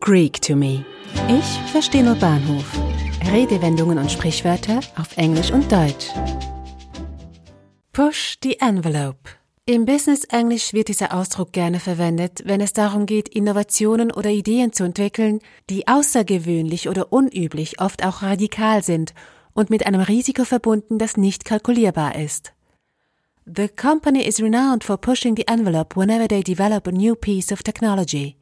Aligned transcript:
Greek 0.00 0.40
to 0.42 0.56
me. 0.56 0.84
Ich 1.28 1.70
verstehe 1.70 2.04
nur 2.04 2.14
Bahnhof. 2.16 2.64
Redewendungen 3.32 3.98
und 3.98 4.10
Sprichwörter 4.10 4.80
auf 4.96 5.16
Englisch 5.16 5.50
und 5.50 5.70
Deutsch. 5.70 6.08
Push 7.92 8.38
the 8.42 8.58
envelope. 8.60 9.30
Im 9.66 9.84
Business 9.84 10.24
Englisch 10.24 10.72
wird 10.72 10.88
dieser 10.88 11.12
Ausdruck 11.12 11.52
gerne 11.52 11.78
verwendet, 11.78 12.42
wenn 12.46 12.62
es 12.62 12.72
darum 12.72 13.04
geht, 13.04 13.28
Innovationen 13.28 14.10
oder 14.10 14.30
Ideen 14.30 14.72
zu 14.72 14.84
entwickeln, 14.84 15.40
die 15.68 15.86
außergewöhnlich 15.86 16.88
oder 16.88 17.12
unüblich, 17.12 17.78
oft 17.78 18.02
auch 18.02 18.22
radikal 18.22 18.82
sind 18.82 19.12
und 19.52 19.68
mit 19.68 19.84
einem 19.84 20.00
Risiko 20.00 20.44
verbunden, 20.44 20.98
das 20.98 21.18
nicht 21.18 21.44
kalkulierbar 21.44 22.16
ist. 22.16 22.54
The 23.44 23.68
company 23.68 24.22
is 24.26 24.40
renowned 24.40 24.84
for 24.84 24.96
pushing 24.96 25.36
the 25.36 25.46
envelope 25.46 26.00
whenever 26.00 26.28
they 26.28 26.42
develop 26.42 26.86
a 26.86 26.92
new 26.92 27.14
piece 27.14 27.52
of 27.52 27.62
technology. 27.62 28.37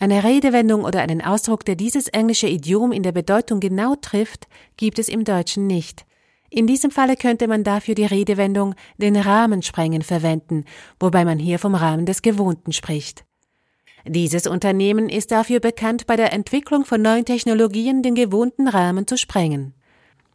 Eine 0.00 0.22
Redewendung 0.22 0.84
oder 0.84 1.00
einen 1.00 1.20
Ausdruck, 1.20 1.64
der 1.64 1.74
dieses 1.74 2.06
englische 2.08 2.46
Idiom 2.46 2.92
in 2.92 3.02
der 3.02 3.10
Bedeutung 3.10 3.58
genau 3.58 3.96
trifft, 3.96 4.46
gibt 4.76 5.00
es 5.00 5.08
im 5.08 5.24
Deutschen 5.24 5.66
nicht. 5.66 6.06
In 6.50 6.68
diesem 6.68 6.90
Falle 6.90 7.16
könnte 7.16 7.48
man 7.48 7.64
dafür 7.64 7.94
die 7.96 8.06
Redewendung 8.06 8.74
den 8.96 9.16
Rahmen 9.16 9.60
sprengen 9.62 10.02
verwenden, 10.02 10.64
wobei 11.00 11.24
man 11.24 11.38
hier 11.38 11.58
vom 11.58 11.74
Rahmen 11.74 12.06
des 12.06 12.22
Gewohnten 12.22 12.72
spricht. 12.72 13.24
Dieses 14.06 14.46
Unternehmen 14.46 15.08
ist 15.08 15.32
dafür 15.32 15.58
bekannt, 15.58 16.06
bei 16.06 16.16
der 16.16 16.32
Entwicklung 16.32 16.84
von 16.84 17.02
neuen 17.02 17.24
Technologien 17.24 18.02
den 18.02 18.14
gewohnten 18.14 18.68
Rahmen 18.68 19.06
zu 19.06 19.18
sprengen. 19.18 19.74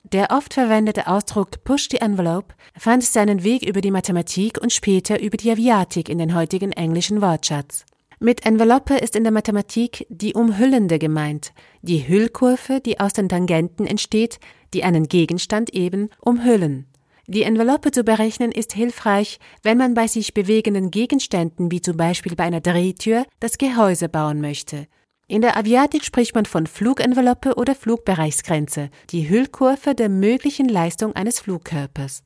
Der 0.03 0.31
oft 0.31 0.53
verwendete 0.53 1.07
Ausdruck 1.07 1.63
Push 1.63 1.87
the 1.89 1.97
Envelope 1.97 2.53
fand 2.77 3.03
seinen 3.03 3.43
Weg 3.43 3.63
über 3.63 3.79
die 3.79 3.91
Mathematik 3.91 4.59
und 4.61 4.73
später 4.73 5.21
über 5.21 5.37
die 5.37 5.49
Aviatik 5.49 6.09
in 6.09 6.17
den 6.17 6.35
heutigen 6.35 6.73
englischen 6.73 7.21
Wortschatz. 7.21 7.85
Mit 8.25 8.45
Envelope 8.45 8.95
ist 8.95 9.17
in 9.17 9.23
der 9.23 9.33
Mathematik 9.33 10.07
die 10.07 10.33
Umhüllende 10.33 10.97
gemeint, 10.97 11.51
die 11.81 12.07
Hüllkurve, 12.07 12.79
die 12.79 12.97
aus 12.97 13.11
den 13.11 13.27
Tangenten 13.27 13.85
entsteht, 13.85 14.39
die 14.73 14.85
einen 14.85 15.09
Gegenstand 15.09 15.71
eben 15.71 16.09
umhüllen. 16.21 16.85
Die 17.27 17.43
Envelope 17.43 17.91
zu 17.91 18.05
berechnen 18.05 18.53
ist 18.53 18.71
hilfreich, 18.71 19.39
wenn 19.61 19.77
man 19.77 19.93
bei 19.93 20.07
sich 20.07 20.33
bewegenden 20.33 20.89
Gegenständen 20.89 21.69
wie 21.69 21.81
zum 21.81 21.97
Beispiel 21.97 22.37
bei 22.37 22.45
einer 22.45 22.61
Drehtür 22.61 23.25
das 23.41 23.57
Gehäuse 23.57 24.07
bauen 24.07 24.39
möchte. 24.39 24.87
In 25.27 25.41
der 25.41 25.57
Aviatik 25.57 26.05
spricht 26.05 26.33
man 26.33 26.45
von 26.45 26.65
Flugenveloppe 26.65 27.55
oder 27.55 27.75
Flugbereichsgrenze, 27.75 28.89
die 29.09 29.27
Hüllkurve 29.27 29.95
der 29.95 30.07
möglichen 30.07 30.69
Leistung 30.69 31.13
eines 31.13 31.41
Flugkörpers. 31.41 32.23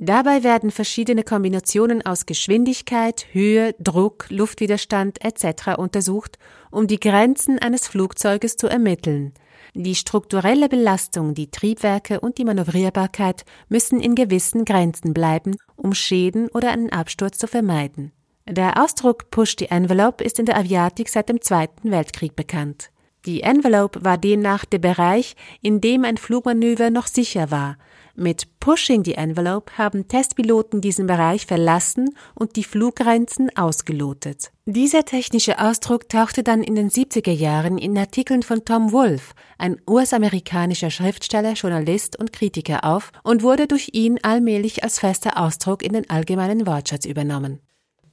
Dabei 0.00 0.44
werden 0.44 0.70
verschiedene 0.70 1.24
Kombinationen 1.24 2.06
aus 2.06 2.24
Geschwindigkeit, 2.24 3.26
Höhe, 3.32 3.74
Druck, 3.80 4.26
Luftwiderstand 4.30 5.24
etc. 5.24 5.76
untersucht, 5.76 6.38
um 6.70 6.86
die 6.86 7.00
Grenzen 7.00 7.58
eines 7.58 7.88
Flugzeuges 7.88 8.56
zu 8.56 8.68
ermitteln. 8.68 9.34
Die 9.74 9.96
strukturelle 9.96 10.68
Belastung, 10.68 11.34
die 11.34 11.50
Triebwerke 11.50 12.20
und 12.20 12.38
die 12.38 12.44
Manövrierbarkeit 12.44 13.44
müssen 13.68 14.00
in 14.00 14.14
gewissen 14.14 14.64
Grenzen 14.64 15.14
bleiben, 15.14 15.56
um 15.74 15.92
Schäden 15.94 16.48
oder 16.48 16.70
einen 16.70 16.90
Absturz 16.90 17.36
zu 17.36 17.48
vermeiden. 17.48 18.12
Der 18.48 18.82
Ausdruck 18.82 19.30
Push 19.30 19.56
the 19.58 19.66
Envelope 19.66 20.22
ist 20.22 20.38
in 20.38 20.46
der 20.46 20.56
Aviatik 20.56 21.08
seit 21.08 21.28
dem 21.28 21.40
Zweiten 21.40 21.90
Weltkrieg 21.90 22.36
bekannt. 22.36 22.90
Die 23.26 23.42
Envelope 23.42 24.04
war 24.04 24.16
demnach 24.16 24.64
der 24.64 24.78
Bereich, 24.78 25.36
in 25.60 25.80
dem 25.80 26.04
ein 26.04 26.16
Flugmanöver 26.16 26.90
noch 26.90 27.06
sicher 27.06 27.50
war. 27.50 27.76
Mit 28.20 28.58
Pushing 28.58 29.04
the 29.04 29.14
Envelope 29.14 29.78
haben 29.78 30.08
Testpiloten 30.08 30.80
diesen 30.80 31.06
Bereich 31.06 31.46
verlassen 31.46 32.10
und 32.34 32.56
die 32.56 32.64
Fluggrenzen 32.64 33.56
ausgelotet. 33.56 34.50
Dieser 34.66 35.04
technische 35.04 35.60
Ausdruck 35.60 36.08
tauchte 36.08 36.42
dann 36.42 36.64
in 36.64 36.74
den 36.74 36.90
70er 36.90 37.30
Jahren 37.30 37.78
in 37.78 37.96
Artikeln 37.96 38.42
von 38.42 38.64
Tom 38.64 38.90
Wolfe, 38.90 39.34
ein 39.56 39.80
US-amerikanischer 39.88 40.90
Schriftsteller, 40.90 41.52
Journalist 41.52 42.18
und 42.18 42.32
Kritiker 42.32 42.84
auf 42.84 43.12
und 43.22 43.44
wurde 43.44 43.68
durch 43.68 43.90
ihn 43.92 44.18
allmählich 44.22 44.82
als 44.82 44.98
fester 44.98 45.38
Ausdruck 45.38 45.84
in 45.84 45.92
den 45.92 46.10
allgemeinen 46.10 46.66
Wortschatz 46.66 47.04
übernommen. 47.04 47.60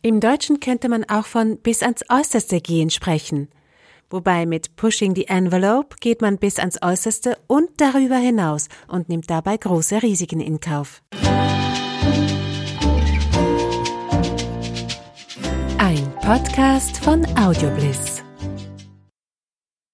Im 0.03 0.19
Deutschen 0.19 0.59
könnte 0.59 0.87
man 0.87 1.03
auch 1.05 1.25
von 1.25 1.57
bis 1.57 1.81
ans 1.81 2.03
Äußerste 2.09 2.61
gehen 2.61 2.91
sprechen. 2.91 3.49
Wobei 4.09 4.45
mit 4.45 4.75
Pushing 4.75 5.15
the 5.15 5.27
Envelope 5.27 5.95
geht 5.99 6.21
man 6.21 6.37
bis 6.37 6.59
ans 6.59 6.81
Äußerste 6.81 7.37
und 7.47 7.69
darüber 7.77 8.17
hinaus 8.17 8.67
und 8.87 9.09
nimmt 9.09 9.29
dabei 9.29 9.57
große 9.57 10.01
Risiken 10.03 10.39
in 10.39 10.59
Kauf. 10.59 11.01
Ein 15.77 16.13
Podcast 16.21 16.97
von 16.97 17.25
Audiobliss. 17.37 18.14